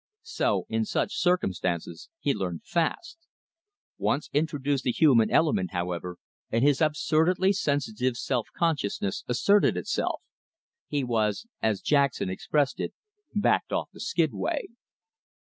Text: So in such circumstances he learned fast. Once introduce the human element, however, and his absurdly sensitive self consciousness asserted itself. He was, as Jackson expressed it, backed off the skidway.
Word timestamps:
So 0.23 0.65
in 0.67 0.83
such 0.83 1.15
circumstances 1.19 2.09
he 2.19 2.33
learned 2.33 2.63
fast. 2.65 3.19
Once 3.99 4.31
introduce 4.33 4.81
the 4.81 4.89
human 4.89 5.29
element, 5.29 5.73
however, 5.73 6.17
and 6.49 6.63
his 6.63 6.81
absurdly 6.81 7.53
sensitive 7.53 8.17
self 8.17 8.47
consciousness 8.57 9.23
asserted 9.27 9.77
itself. 9.77 10.23
He 10.87 11.03
was, 11.03 11.45
as 11.61 11.81
Jackson 11.81 12.31
expressed 12.31 12.79
it, 12.79 12.95
backed 13.35 13.71
off 13.71 13.89
the 13.93 13.99
skidway. 13.99 14.69